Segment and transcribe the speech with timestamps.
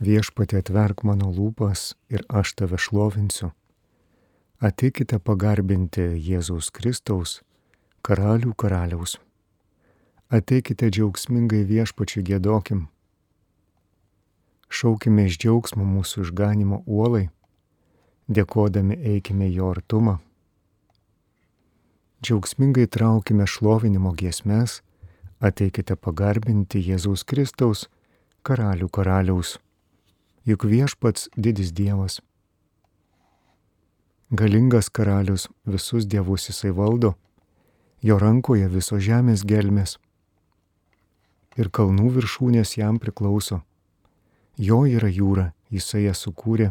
[0.00, 3.50] Viešpatė atverk mano lūpas ir aš tave šlovinsiu.
[4.64, 7.42] Ateikite pagarbinti Jėzaus Kristaus,
[8.00, 9.18] karalių karaliaus.
[10.32, 12.86] Ateikite džiaugsmingai viešpačiai gėdokim.
[14.72, 17.26] Šaukime iš džiaugsmo mūsų išganimo uolai,
[18.32, 20.16] dėkodami eikime jo artumą.
[22.24, 24.80] Džiaugsmingai traukime šlovinimo giesmes,
[25.44, 27.90] ateikite pagarbinti Jėzaus Kristaus,
[28.40, 29.58] karalių karaliaus
[30.50, 32.20] juk viešpats didis Dievas.
[34.30, 37.16] Galingas karalius visus dievus jisai valdo,
[38.02, 39.96] jo rankoje viso žemės gelmės
[41.58, 43.60] ir kalnų viršūnės jam priklauso.
[44.56, 46.70] Jo yra jūra, jisai ją sukūrė.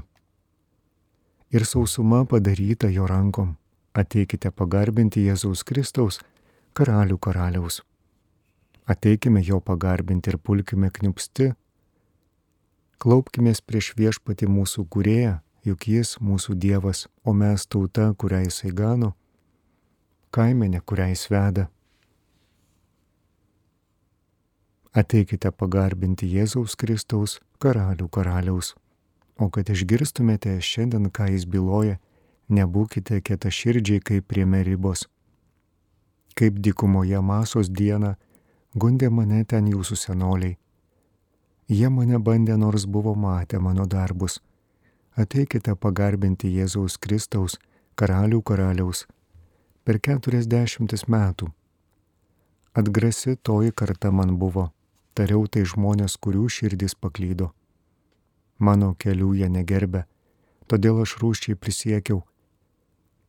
[1.50, 3.56] Ir sausuma padaryta jo rankom.
[3.98, 6.20] Ateikite pagarbinti Jėzaus Kristaus,
[6.78, 7.82] karalių karaliaus.
[8.90, 11.52] Ateikime jo pagarbinti ir pulkime kniupsti
[13.00, 19.14] Klaupkime prieš viešpati mūsų kurėją, juk jis mūsų Dievas, o mes tauta, kurią jisai gano,
[20.36, 21.70] kaimenė, kurią jis veda.
[24.92, 28.76] Ateikite pagarbinti Jėzaus Kristaus, karalių karaliaus.
[29.40, 32.02] O kad išgirstumėte šiandien, ką jis byloja,
[32.52, 35.08] nebūkite kieta širdžiai kaip prie meribos.
[36.36, 38.18] Kaip dykumoje masos dieną,
[38.76, 40.58] gundė mane ten jūsų senoliai
[41.70, 44.40] Jie mane bandė, nors buvo matę mano darbus.
[45.14, 47.60] Ateikite pagarbinti Jėzaus Kristaus,
[47.94, 49.04] karalių karaliaus,
[49.86, 51.52] per keturiasdešimtis metų.
[52.74, 54.72] Atgrasi toji karta man buvo,
[55.14, 57.52] tariau tai žmonės, kurių širdis paklydo.
[58.58, 60.06] Mano kelių jie negerbė,
[60.66, 62.24] todėl aš rūščiai prisiekiau,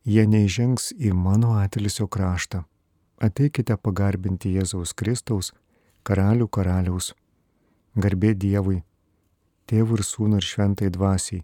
[0.03, 2.65] jie neižengs į mano atilisio kraštą.
[3.21, 5.53] Ateikite pagarbinti Jėzaus Kristaus,
[6.01, 7.13] karalių karaliaus
[7.95, 8.83] Garbė Dievui,
[9.67, 11.41] Tėvui ir Sūnui ir Šventai Dvasiai,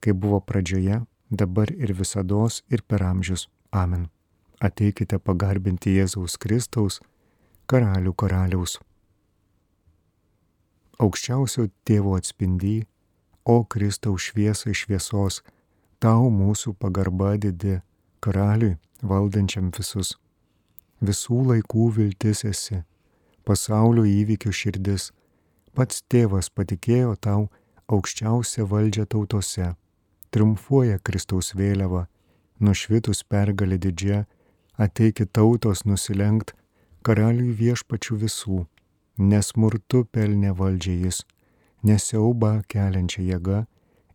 [0.00, 3.48] kaip buvo pradžioje, dabar ir visada ir per amžius.
[3.72, 4.08] Amen.
[4.60, 7.00] Ateikite pagarbinti Jėzaus Kristaus,
[7.66, 8.78] karalių karaliaus.
[10.98, 12.86] Aukščiausio tėvo atspindy,
[13.44, 15.42] o Kristaus šviesa iš šviesos,
[16.00, 17.82] tau mūsų pagarba didi,
[18.20, 20.16] karaliui valdančiam visus.
[21.00, 22.82] Visų laikų viltis esi,
[23.44, 25.12] pasaulio įvykių širdis
[25.76, 27.40] Pats tėvas patikėjo tau
[27.92, 29.74] aukščiausią valdžią tautose.
[30.32, 32.06] Triumfuoja Kristaus vėliava,
[32.64, 34.22] nušvitus pergalė didžia,
[34.80, 36.54] ateiki tautos nusilenkt.
[37.04, 38.62] Karaliui viešpačių visų,
[39.20, 41.20] nesmurtu pelnė valdžia jis,
[41.86, 43.60] nesiauba keliančia jėga,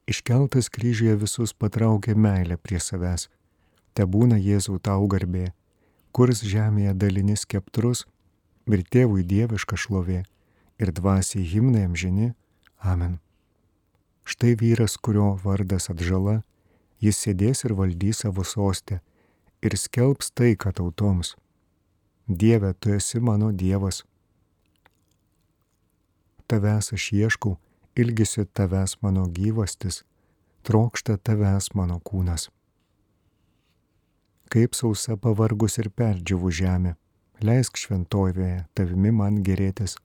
[0.10, 3.30] iškeltas kryžiuje visus patraukė meilę prie savęs.
[3.94, 5.54] Te būna Jėzau tau garbė,
[6.12, 8.08] kurs žemėje dalinis keptrus
[8.68, 10.24] ir tėvui dieviška šlovė
[10.82, 12.34] ir dvasiai himnai amžini.
[12.82, 13.20] Amen.
[14.26, 16.42] Štai vyras, kurio vardas atžala,
[17.02, 19.02] jis sėdės ir valdys savo sostę
[19.62, 21.36] ir skelbs taiką tautoms.
[22.28, 24.04] Dieve, tu esi mano Dievas.
[26.48, 27.58] Tavęs aš ieškau,
[27.96, 30.02] ilgisi tavęs mano gyvastis,
[30.66, 32.50] trokšta tavęs mano kūnas.
[34.52, 36.96] Kaip sausa pavargus ir perdžiavų žemė,
[37.42, 39.96] leisk šventovėje tavimi man gerėtis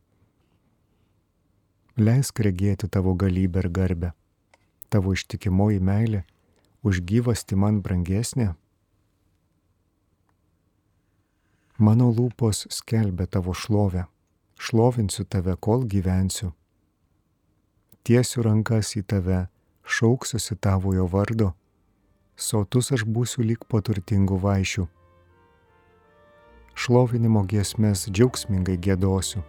[1.97, 4.13] leisk regėti tavo galybę ir garbę.
[4.93, 6.23] Tavo ištikimoji meilė
[6.85, 8.53] už gyvasti man brangesnė.
[11.79, 14.07] Mano lūpos skelbia tavo šlovę,
[14.61, 16.53] šlovinsiu tave, kol gyvensiu.
[18.05, 19.41] Tiesiu rankas į tave,
[19.85, 21.51] šauksiuosi tavojo vardo,
[22.37, 24.87] sotus aš būsiu lyg po turtingų vaišių.
[26.77, 29.43] Šlovinimo giesmės džiaugsmingai gėdosiu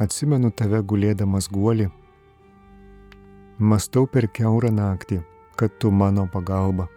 [0.00, 1.90] atsimenu tave gulėdamas guolį.
[3.60, 5.20] Mastau per keurą naktį,
[5.60, 6.88] kad tu mano pagalba.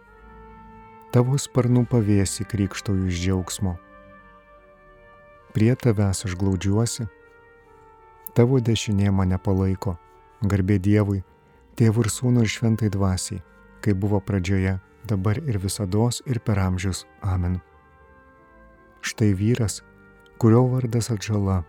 [1.11, 3.75] Tavo sparnų pavėsi krikštauju iš džiaugsmo.
[5.53, 7.05] Prie tavęs aš glaudžiuosi,
[8.33, 9.97] tavo dešinė mane palaiko,
[10.41, 11.19] garbė Dievui,
[11.77, 13.43] tėvų ir sūnų ir šventai dvasiai,
[13.83, 17.03] kaip buvo pradžioje, dabar ir visada ir per amžius.
[17.21, 17.59] Amen.
[19.03, 19.83] Štai vyras,
[20.39, 21.61] kurio vardas atžala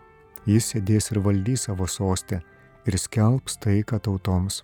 [0.47, 2.41] jis sėdės ir valdys savo sostę
[2.85, 4.63] ir skelbs taiką tautoms.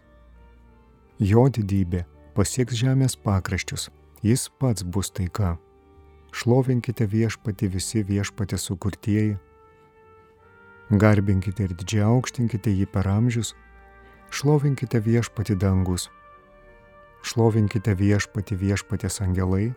[1.18, 2.04] Jo didybė
[2.36, 3.88] pasieks žemės pakraščius,
[4.24, 5.56] jis pats bus taika.
[6.32, 9.36] Šlovinkite viešpati visi viešpatė sukurtieji.
[10.90, 13.54] Garbinkite ir didžiai aukštinkite jį per amžius,
[14.30, 16.08] šlovinkite viešpati dangus.
[17.26, 19.72] Šlovinkite viešpati viešpatės angelai,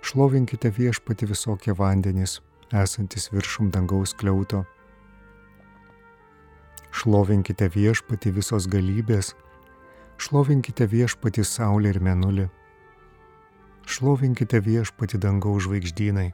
[0.00, 2.38] šlovinkite viešpati visokie vandenys,
[2.72, 4.64] esantis viršum dangaus kliauto
[6.90, 9.34] Šlovinkite viešpati visos galybės,
[10.18, 12.48] šlovinkite viešpati saulė ir menulį.
[13.86, 16.32] Šlovinkite viešpati dangaus žvaigždynai,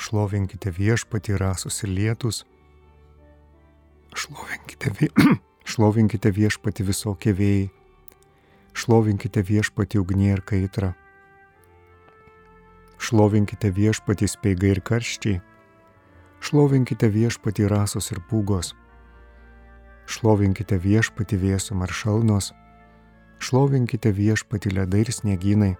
[0.00, 2.44] šlovinkite viešpati rasus ir lietus.
[4.16, 5.10] Šlovinkite, vie...
[5.70, 7.68] šlovinkite viešpati visokie vėjai,
[8.72, 10.94] šlovinkite viešpati ugnie ir kaitra.
[13.00, 15.40] Šlovinkite viešpati speigai ir karščiai,
[16.40, 18.74] šlovinkite viešpati rasos ir pūgos
[20.10, 22.48] Šlovinkite viešpati vėsum ar šalnos,
[23.38, 25.74] šlovinkite viešpati ledai ir sniegynai.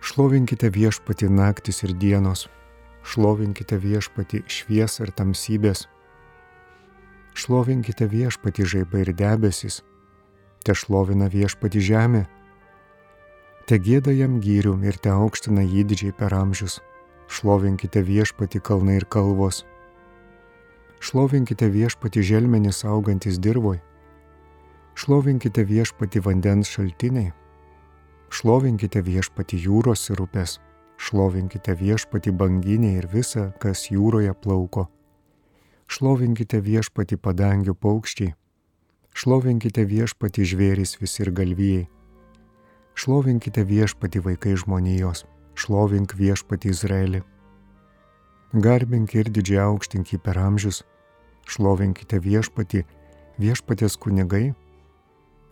[0.00, 2.46] Šlovinkite viešpati naktis ir dienos,
[3.04, 5.84] šlovinkite viešpati šviesą ir tamsybės.
[7.36, 9.82] Šlovinkite viešpati žaibai ir debesis,
[10.64, 12.22] te šlovina viešpati žemė.
[13.68, 16.80] Te gėda jam gyrių ir te aukština jį didžiai per amžius.
[17.28, 19.60] Šlovinkite viešpati kalnai ir kalvos
[21.02, 23.78] Šlovinkite viešpati želmenis augantis dirvoj.
[24.94, 27.32] Šlovinkite viešpati vandens šaltiniai.
[28.30, 30.60] Šlovinkite viešpati jūros ir upės.
[31.02, 34.84] Šlovinkite viešpati banginė ir visa, kas jūroje plauko.
[35.90, 38.36] Šlovinkite viešpati padangių paukščiai.
[39.10, 41.88] Šlovinkite viešpati žvėris visi ir galvijai.
[42.94, 45.26] Šlovinkite viešpati vaikai žmonijos.
[45.58, 47.24] Šlovink viešpati Izraelį.
[48.54, 50.84] Garbink ir didžiai aukštink jį per amžius
[51.48, 52.84] Šlovinkite viešpati,
[53.42, 54.52] viešpatės kunigai,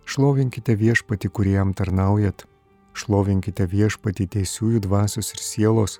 [0.05, 2.45] šlovinkite viešpati, kuriem tarnaujat,
[2.93, 5.99] šlovinkite viešpati teisiųjų dvasios ir sielos,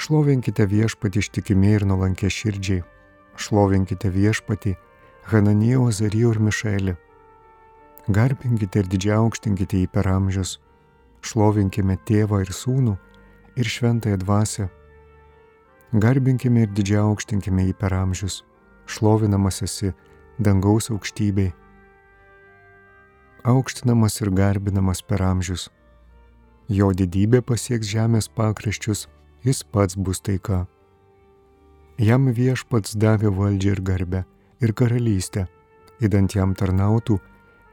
[0.00, 2.82] šlovinkite viešpati ištikimiai ir nulankė širdžiai,
[3.36, 4.76] šlovinkite viešpati,
[5.30, 6.96] Hananijo, Azarijo ir Mišelį,
[8.08, 10.56] garbinkite ir didžiaukštinkite jį per amžius,
[11.22, 12.96] šlovinkime tėvą ir sūnų
[13.60, 14.68] ir šventąją dvasę
[15.92, 18.44] Garbinkime ir didžiai aukštinkime jį per amžius,
[18.86, 19.90] šlovinamas esi
[20.38, 21.50] dangaus aukštybei.
[23.42, 25.66] Aukštinamas ir garbinamas per amžius.
[26.70, 29.08] Jo didybė pasieks žemės pakraščius,
[29.42, 30.66] jis pats bus taika.
[31.98, 34.20] Jam viešpats davė valdžią ir garbę
[34.62, 35.48] ir karalystę,
[35.98, 37.18] įdant jam tarnautų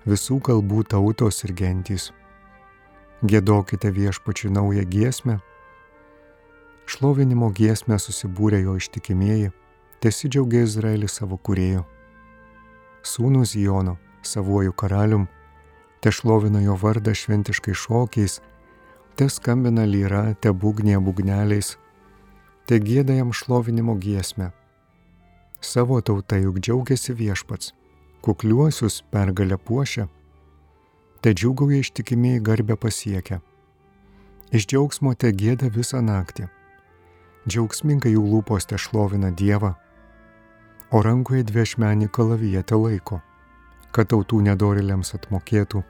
[0.10, 2.10] visų kalbų tautos ir gentys.
[3.22, 5.38] Gėdokite viešpačiui naują giesmę,
[6.88, 9.50] Šlovinimo giesmę susibūrė jo ištikimieji,
[10.00, 11.82] tesidžiaugia Izraelis savo kurėjo.
[13.04, 15.26] Sūnus Jono, savuoju karalium,
[16.00, 18.40] te šlovina jo vardą šventiškai šokiais,
[19.20, 21.76] te skambina lyra, te būgnė būgneliais,
[22.72, 24.54] te gėda jam šlovinimo giesmę.
[25.60, 27.74] Savo tauta juk džiaugiasi viešpats,
[28.24, 30.08] kukliuosius pergalę puošia,
[31.20, 33.44] te džiugauja ištikimiai garbę pasiekia.
[34.56, 36.48] Iš džiaugsmo te gėda visą naktį
[37.48, 39.74] džiaugsmingai jų lūpos te šlovina Dievą,
[40.92, 43.22] o rankoje dviešmenį kalaviją te laiko,
[43.92, 45.84] kad tautų nedoriliams atmokėtų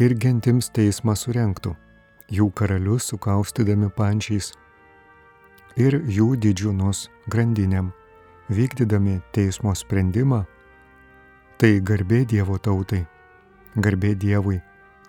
[0.00, 1.74] ir gentims teismą surenktų,
[2.30, 4.52] jų karalius sukaustydami pančiais
[5.80, 7.90] ir jų didžiūnus grandinėm,
[8.50, 10.44] vykdydami teismo sprendimą,
[11.60, 13.04] tai garbė Dievo tautai,
[13.76, 14.60] garbė Dievui,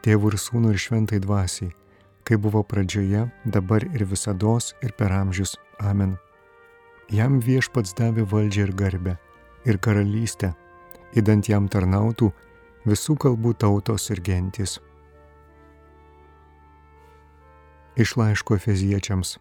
[0.05, 1.71] tėvų ir sūnų ir šventai dvasiai,
[2.23, 5.57] kaip buvo pradžioje, dabar ir visada ir per amžius.
[5.79, 6.17] Amen.
[7.09, 9.17] Jam viešpats davė valdžią ir garbę
[9.65, 10.53] ir karalystę,
[11.17, 12.31] įdant jam tarnautų
[12.85, 14.79] visų kalbų tautos ir gentis.
[17.99, 19.37] Iš laiško Efeziečiams.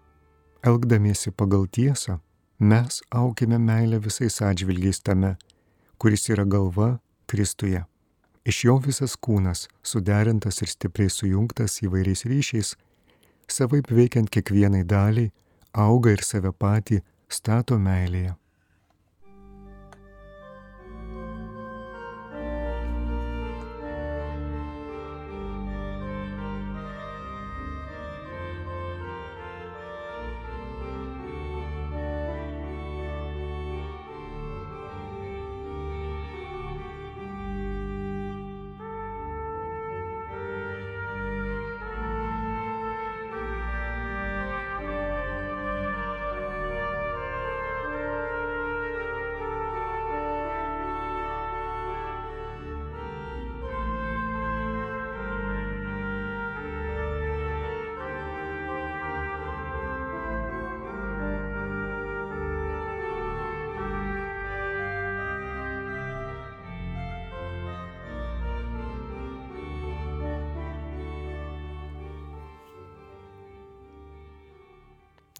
[0.66, 2.18] Elgdamiesi pagal tiesą,
[2.58, 5.36] mes aukime meilę visais atžvilgiais tame,
[5.96, 6.98] kuris yra galva
[7.30, 7.84] Kristuje.
[8.48, 12.74] Iš jo visas kūnas, suderintas ir stipriai sujungtas įvairiais ryšiais,
[13.50, 15.28] savaip veikiant kiekvienai daliai,
[15.76, 18.39] auga ir save patį stato meilėje.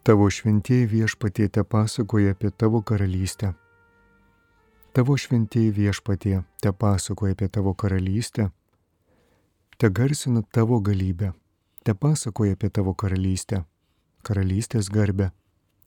[0.02, 3.52] Tavo šventieji viešpatie te pasakoja apie tavo karalystę.
[4.92, 8.48] Tavo šventieji viešpatie te pasakoja apie tavo karalystę,
[9.76, 11.32] te garsina tavo galybę,
[11.84, 13.60] te pasakoja apie tavo karalystę,
[14.24, 15.30] karalystės garbę,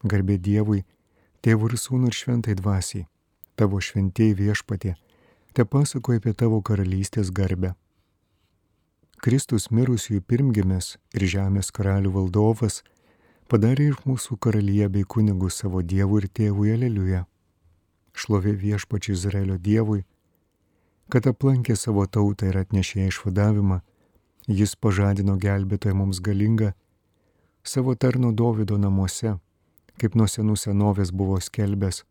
[0.05, 0.85] garbė Dievui,
[1.41, 3.07] tėvų ir sūnų ir šventai dvasiai,
[3.57, 4.93] tavo šventieji viešpatie,
[5.57, 7.73] te pasakoja apie tavo karalystės garbę.
[9.17, 12.83] Kristus mirusiųjų pirmgimis ir žemės karalių valdovas
[13.53, 17.19] padarė iš mūsų karalyje bei kunigų savo dievų ir tėvų Aleliuja.
[18.17, 19.99] Šlovė viešpačiai Izraelio dievui,
[21.13, 23.77] kad aplankė savo tautą ir atnešė išvadavimą,
[24.49, 26.71] jis pažadino gelbėtoją mums galingą
[27.63, 29.35] savo tarno Dovido namuose,
[30.01, 32.01] kaip nuo senų senovės buvo skelbęs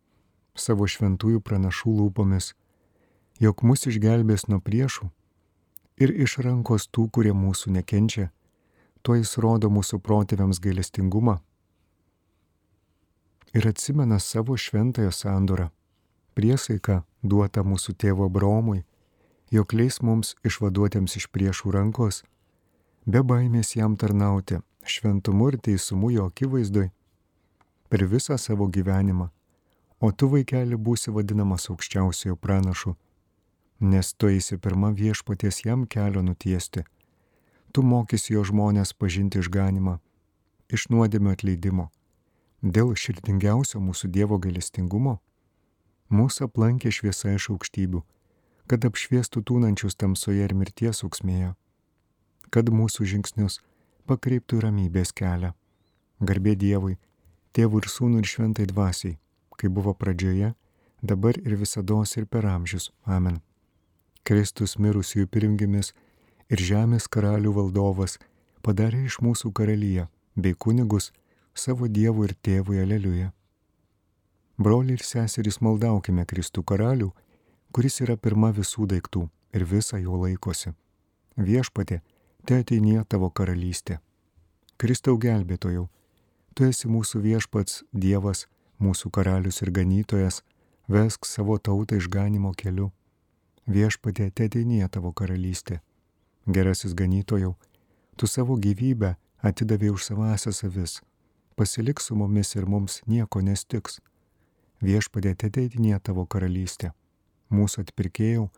[0.54, 2.52] savo šventųjų pranašų lūpomis,
[3.42, 5.10] jog mus išgelbės nuo priešų
[5.98, 8.30] ir iš rankos tų, kurie mūsų nekenčia,
[9.02, 11.40] tuo jis rodo mūsų protėviams gailestingumą
[13.52, 15.68] ir atsimena savo šventąją sandorą,
[16.34, 18.84] priesaiką duotą mūsų tėvo Abraomui,
[19.52, 22.22] jog leis mums išvaduotėms iš priešų rankos,
[23.06, 26.88] be baimės jam tarnauti šventumu ir teisumu jo akivaizdoj
[27.92, 29.28] per visą savo gyvenimą,
[30.00, 32.96] o tu vaikeli būsi vadinamas aukščiausiojo pranašu,
[33.80, 36.86] nes tu eisi pirmą viešpaties jam kelio nutiesti.
[37.72, 39.98] Tu mokysi jo žmonės pažinti išganimą,
[40.68, 41.88] iš nuodėmio atleidimo.
[42.62, 45.18] Dėl širdingiausio mūsų Dievo gailestingumo
[46.12, 48.02] mūsų aplankė šviesa iš aukštybių,
[48.68, 51.54] kad apšviestų tūnančius tamsoje ir mirties auksmėje,
[52.52, 53.60] kad mūsų žingsnius
[54.10, 55.54] pakreiptų ramybės kelią.
[56.22, 56.98] Garbė Dievui,
[57.52, 59.16] Tėvui ir Sūnui ir Šventai Dvasiai,
[59.58, 60.52] kai buvo pradžioje,
[61.02, 62.92] dabar ir visada ir per amžius.
[63.04, 63.40] Amen.
[64.22, 65.92] Kristus mirusiųjų pirmgimis
[66.52, 68.18] ir žemės karalių valdovas
[68.66, 71.10] padarė iš mūsų karalyje bei kunigus
[71.54, 73.32] savo Dievų ir Tėvui Aleliuja.
[74.60, 77.10] Broliai ir seserys maldaukime Kristų karalių,
[77.72, 80.74] kuris yra pirma visų daiktų ir visą jo laikosi.
[81.36, 82.02] Viešpatė,
[82.44, 83.98] te ateinie tavo karalystė.
[84.76, 85.86] Kristau gelbėtojau,
[86.54, 88.46] tu esi mūsų viešpats Dievas,
[88.82, 90.42] mūsų karalius ir ganytojas,
[90.88, 92.90] vesk savo tautą išganimo keliu.
[93.66, 95.80] Viešpatė, te ateinie tavo karalystė.
[96.46, 97.54] Gerasis ganytojau,
[98.16, 101.00] tu savo gyvybę atidavė už savąsias avis.
[101.56, 104.00] Pasilik su mumis ir mums nieko nestiks.
[104.82, 106.92] Viešpatė, te ateinie tavo karalystė.
[107.52, 108.48] Mūsų atpirkėjau,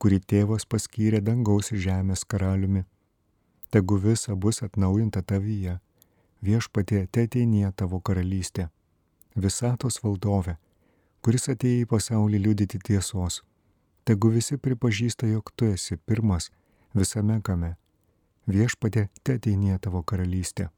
[0.00, 2.86] kurį tėvas paskyrė dangaus ir žemės karaliumi
[3.70, 5.78] tegu visa bus atnaujinta tavyje.
[6.42, 8.68] Viešpatie, te ateinie tavo karalystė.
[9.36, 10.56] Visatos valdove,
[11.24, 13.42] kuris atėjo į pasaulį liudyti tiesos.
[14.06, 16.50] Tegu visi pripažįsta, jog tu esi pirmas
[16.96, 17.76] visame kame.
[18.48, 20.70] Viešpatie, te ateinie tavo karalystė.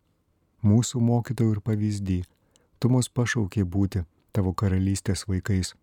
[0.66, 2.20] Mūsų mokytojų ir pavyzdį,
[2.80, 5.74] tu mus pašaukė būti tavo karalystės vaikais.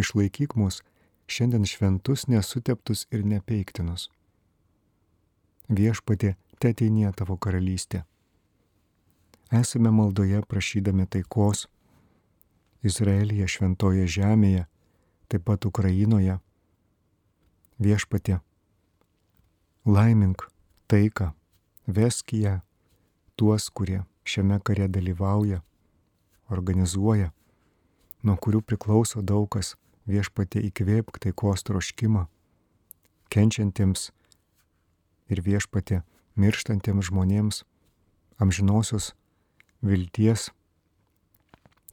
[0.00, 0.82] Išlaikyk mus
[1.28, 4.08] šiandien šventus, nesuteptus ir nepeiktinus
[5.68, 8.04] viešpatė, te ateinie tavo karalystė.
[9.52, 11.66] Esame maldoje prašydami taikos
[12.86, 14.66] Izraelyje šventoje žemėje,
[15.28, 16.38] taip pat Ukrainoje.
[17.82, 18.40] Viešpatė,
[19.86, 20.50] laimink
[20.86, 21.30] taiką,
[21.86, 22.60] vesk ją.
[23.36, 25.60] Tuos, kurie šiame kare dalyvauja,
[26.50, 27.30] organizuoja,
[28.24, 29.74] nuo kurių priklauso daug kas,
[30.08, 32.24] viešpatė įkvėpk taikos troškimą,
[33.30, 34.10] kenčiantiems
[35.30, 36.00] ir viešpatė
[36.34, 37.62] mirštantiems žmonėms
[38.42, 39.12] amžinosios
[39.82, 40.50] vilties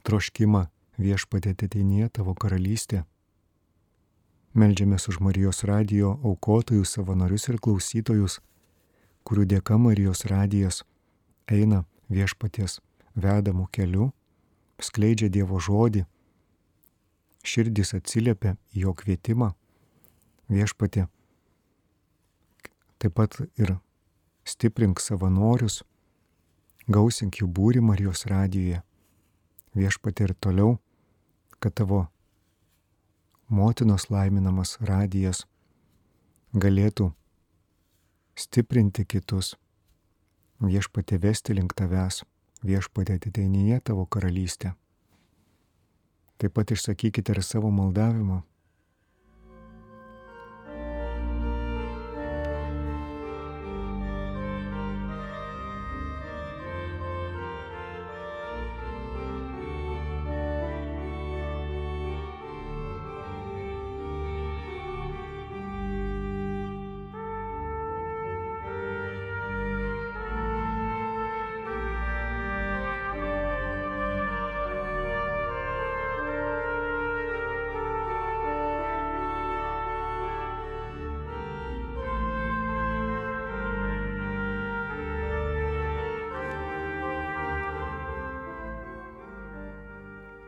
[0.02, 0.68] troškimą.
[0.94, 3.00] Viešpatė ateinie tavo karalystė.
[4.54, 8.38] Meldžiamės už Marijos radijo aukotojus, savanorius ir klausytojus,
[9.26, 10.84] kurių dėka Marijos radijas
[11.50, 12.78] eina viešpaties
[13.18, 14.12] vedamų keliu,
[14.78, 16.04] skleidžia Dievo žodį,
[17.42, 19.50] širdis atsiliepia į jo kvietimą,
[20.48, 21.08] viešpatė
[23.04, 23.74] Taip pat ir
[24.48, 25.82] stiprink savanorius,
[26.88, 28.78] gausink jų būrį Marijos radijoje.
[29.76, 30.70] Viešpatė ir toliau,
[31.60, 32.06] kad tavo
[33.48, 35.44] motinos laiminamas radijas
[36.54, 37.10] galėtų
[38.38, 39.54] stiprinti kitus,
[40.62, 42.22] viešpatė vesti link tavęs,
[42.64, 44.74] viešpatė atiteinyje tavo karalystę.
[46.38, 48.42] Taip pat išsakykite ir savo maldavimą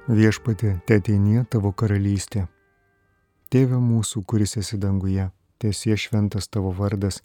[0.06, 2.44] Viešpatė, te ateinie tavo karalystė.
[3.50, 5.24] Tėve mūsų, kuris esi danguje,
[5.58, 7.24] tiesie šventas tavo vardas,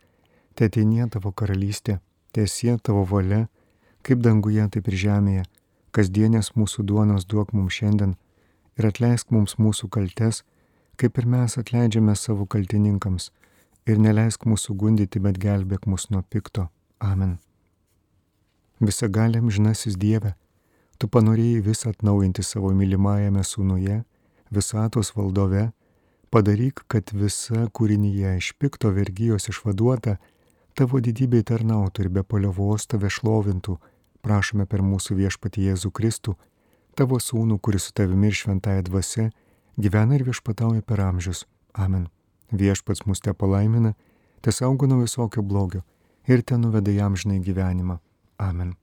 [0.58, 2.00] te ateinie tavo karalystė,
[2.34, 3.44] tiesie tavo valia,
[4.02, 5.46] kaip danguje, taip ir žemėje.
[5.94, 8.18] Kasdienės mūsų duonos duok mums šiandien
[8.80, 10.42] ir atleisk mums mūsų kaltes,
[10.98, 13.30] kaip ir mes atleidžiame savo kaltininkams.
[13.86, 16.72] Ir neleisk mūsų gundyti, bet gelbėk mus nuo pikto.
[16.98, 17.38] Amen.
[18.82, 20.34] Visagaliam žinasis Dieve,
[21.02, 24.04] Tu panorėjai vis atnaujinti savo mylimajame sūnuje,
[24.54, 25.72] visatos valdove,
[26.30, 30.20] padaryk, kad visa kūrinyje iš pikto vergyjos išvaduota,
[30.78, 33.80] tavo didybei tarnautų ir be poliovos tave šlovintų,
[34.22, 36.36] prašome per mūsų viešpatį Jėzų Kristų,
[36.94, 39.32] tavo sūnų, kuris su tavimi ir šventąją dvasia,
[39.82, 41.48] gyvena ir viešpatauja per amžius.
[41.74, 42.12] Amen.
[42.54, 43.96] Viešpats mus te palaimina,
[44.46, 45.82] te saugo nuo visokio blogio
[46.30, 47.98] ir te nuveda jam žinai gyvenimą.
[48.38, 48.76] Amen.